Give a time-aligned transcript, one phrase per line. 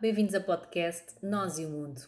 [0.00, 2.00] bem-vindos ao podcast Nós e o Mundo.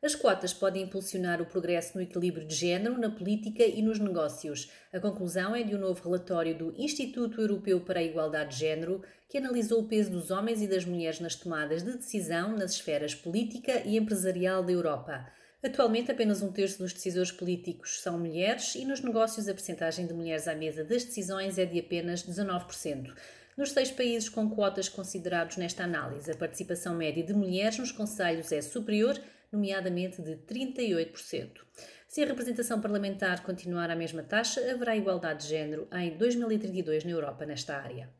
[0.00, 4.70] As cotas podem impulsionar o progresso no equilíbrio de género na política e nos negócios.
[4.92, 9.02] A conclusão é de um novo relatório do Instituto Europeu para a Igualdade de Género,
[9.28, 13.16] que analisou o peso dos homens e das mulheres nas tomadas de decisão nas esferas
[13.16, 15.26] política e empresarial da Europa.
[15.64, 20.14] Atualmente, apenas um terço dos decisores políticos são mulheres e nos negócios a percentagem de
[20.14, 23.12] mulheres à mesa das decisões é de apenas 19%.
[23.56, 28.52] Nos seis países com cotas considerados nesta análise, a participação média de mulheres nos conselhos
[28.52, 29.18] é superior,
[29.50, 31.62] nomeadamente de 38%.
[32.06, 37.12] Se a representação parlamentar continuar à mesma taxa, haverá igualdade de género em 2032 na
[37.12, 38.10] Europa nesta área.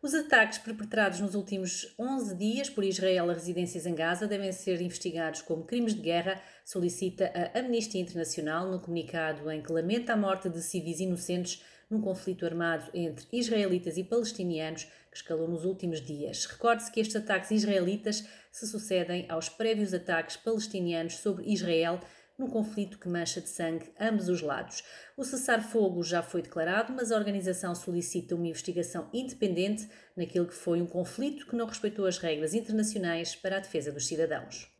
[0.00, 4.80] Os ataques perpetrados nos últimos 11 dias por Israel a residências em Gaza devem ser
[4.80, 10.16] investigados como crimes de guerra, solicita a Amnistia Internacional no comunicado em que lamenta a
[10.16, 11.62] morte de civis inocentes
[11.92, 16.46] num conflito armado entre israelitas e palestinianos que escalou nos últimos dias.
[16.46, 22.00] Recorde-se que estes ataques israelitas se sucedem aos prévios ataques palestinianos sobre Israel
[22.38, 24.82] num conflito que mancha de sangue ambos os lados.
[25.18, 30.80] O cessar-fogo já foi declarado, mas a organização solicita uma investigação independente naquilo que foi
[30.80, 34.71] um conflito que não respeitou as regras internacionais para a defesa dos cidadãos.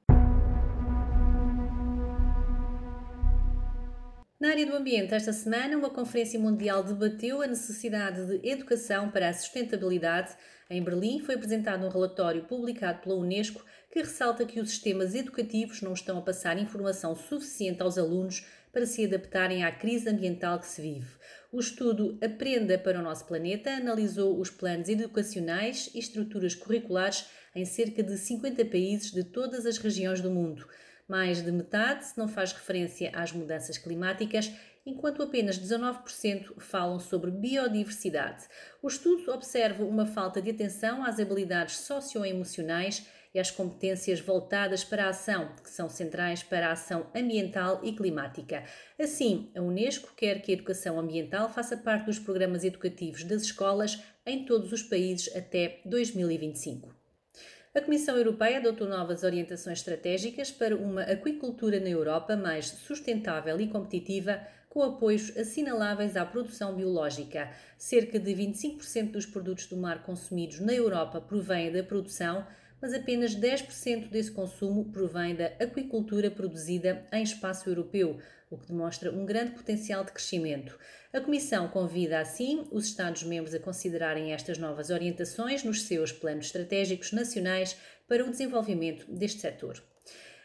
[4.42, 9.28] Na área do ambiente, esta semana, uma conferência mundial debateu a necessidade de educação para
[9.28, 10.34] a sustentabilidade.
[10.68, 15.80] Em Berlim, foi apresentado um relatório publicado pela Unesco que ressalta que os sistemas educativos
[15.80, 20.66] não estão a passar informação suficiente aos alunos para se adaptarem à crise ambiental que
[20.66, 21.06] se vive.
[21.52, 27.64] O estudo Aprenda para o Nosso Planeta analisou os planos educacionais e estruturas curriculares em
[27.64, 30.66] cerca de 50 países de todas as regiões do mundo.
[31.12, 34.50] Mais de metade não faz referência às mudanças climáticas,
[34.86, 38.44] enquanto apenas 19% falam sobre biodiversidade.
[38.82, 45.04] O estudo observa uma falta de atenção às habilidades socioemocionais e às competências voltadas para
[45.04, 48.64] a ação, que são centrais para a ação ambiental e climática.
[48.98, 54.02] Assim, a Unesco quer que a educação ambiental faça parte dos programas educativos das escolas
[54.24, 57.01] em todos os países até 2025.
[57.74, 63.66] A Comissão Europeia adotou novas orientações estratégicas para uma aquicultura na Europa mais sustentável e
[63.66, 67.50] competitiva, com apoios assinaláveis à produção biológica.
[67.78, 72.46] Cerca de 25% dos produtos do mar consumidos na Europa provêm da produção,
[72.82, 78.18] mas apenas 10% desse consumo provém da aquicultura produzida em espaço europeu,
[78.50, 80.76] o que demonstra um grande potencial de crescimento.
[81.12, 87.12] A Comissão convida, assim, os Estados-membros a considerarem estas novas orientações nos seus planos estratégicos
[87.12, 87.76] nacionais
[88.08, 89.80] para o desenvolvimento deste setor.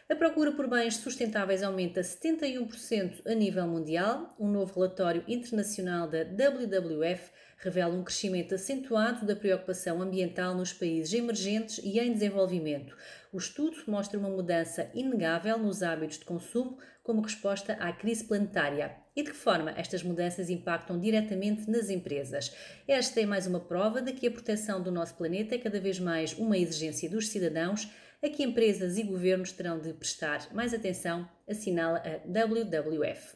[0.09, 4.33] A procura por bens sustentáveis aumenta 71% a nível mundial.
[4.39, 11.13] Um novo relatório internacional da WWF revela um crescimento acentuado da preocupação ambiental nos países
[11.13, 12.95] emergentes e em desenvolvimento.
[13.31, 18.95] O estudo mostra uma mudança inegável nos hábitos de consumo como resposta à crise planetária.
[19.15, 22.53] E de que forma estas mudanças impactam diretamente nas empresas?
[22.87, 25.99] Esta é mais uma prova de que a proteção do nosso planeta é cada vez
[25.99, 27.89] mais uma exigência dos cidadãos
[28.21, 33.35] a que empresas e governos terão de prestar mais atenção, assinala a WWF.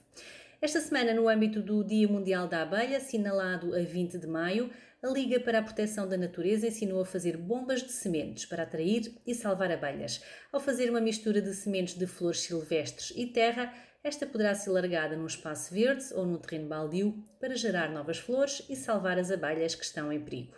[0.64, 4.70] Esta semana, no âmbito do Dia Mundial da Abelha, assinalado a 20 de maio,
[5.02, 9.12] a Liga para a Proteção da Natureza ensinou a fazer bombas de sementes para atrair
[9.26, 10.24] e salvar abelhas.
[10.52, 13.74] Ao fazer uma mistura de sementes de flores silvestres e terra,
[14.04, 18.62] esta poderá ser largada num espaço verde ou num terreno baldio para gerar novas flores
[18.70, 20.54] e salvar as abelhas que estão em perigo.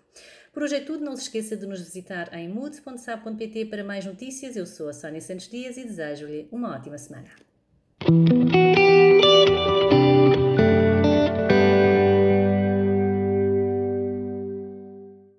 [0.51, 4.57] Por hoje é tudo, não se esqueça de nos visitar em mood.sab.pt para mais notícias.
[4.57, 7.29] Eu sou a Sónia Santos Dias e desejo-lhe uma ótima semana.